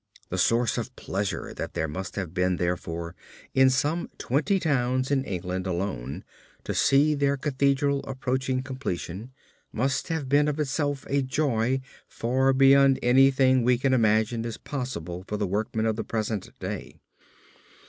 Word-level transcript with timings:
The 0.29 0.39
source 0.39 0.79
of 0.79 0.95
pleasure 0.95 1.53
that 1.53 1.75
there 1.75 1.87
must 1.87 2.15
have 2.15 2.33
been 2.33 2.55
therefore, 2.55 3.13
in 3.53 3.69
some 3.69 4.09
twenty 4.17 4.59
towns 4.59 5.11
in 5.11 5.23
England 5.23 5.67
alone, 5.67 6.23
to 6.63 6.73
see 6.73 7.13
their 7.13 7.37
Cathedral 7.37 7.99
approaching 8.05 8.63
completion, 8.63 9.31
must 9.71 10.07
have 10.07 10.27
been 10.27 10.47
of 10.47 10.59
itself 10.59 11.05
a 11.07 11.21
joy 11.21 11.81
far 12.07 12.51
beyond 12.51 12.97
anything 13.03 13.61
we 13.61 13.77
can 13.77 13.93
imagine 13.93 14.43
as 14.43 14.57
possible 14.57 15.23
for 15.27 15.37
the 15.37 15.45
workmen 15.45 15.85
of 15.85 15.97
the 15.97 16.03
present 16.03 16.49
day. 16.57 16.99